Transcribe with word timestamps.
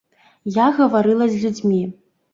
Я 0.55 0.63
гаварыла 0.79 1.27
з 1.35 1.43
людзьмі. 1.45 1.83